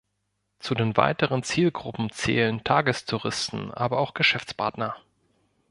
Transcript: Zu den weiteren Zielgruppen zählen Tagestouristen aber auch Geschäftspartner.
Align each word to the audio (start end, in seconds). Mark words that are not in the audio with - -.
Zu 0.57 0.73
den 0.73 0.97
weiteren 0.97 1.43
Zielgruppen 1.43 2.09
zählen 2.09 2.63
Tagestouristen 2.63 3.71
aber 3.71 3.99
auch 3.99 4.15
Geschäftspartner. 4.15 4.95